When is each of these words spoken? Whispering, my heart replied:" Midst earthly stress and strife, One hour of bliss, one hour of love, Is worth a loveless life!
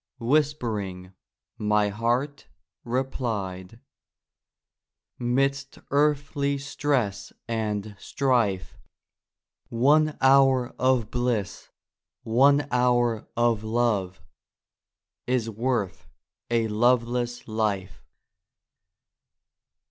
Whispering, 0.19 1.13
my 1.59 1.89
heart 1.89 2.47
replied:" 2.83 3.79
Midst 5.19 5.77
earthly 5.91 6.57
stress 6.57 7.31
and 7.47 7.95
strife, 7.99 8.79
One 9.69 10.17
hour 10.19 10.73
of 10.79 11.11
bliss, 11.11 11.69
one 12.23 12.67
hour 12.71 13.27
of 13.37 13.63
love, 13.63 14.23
Is 15.27 15.51
worth 15.51 16.07
a 16.49 16.67
loveless 16.67 17.47
life! 17.47 18.01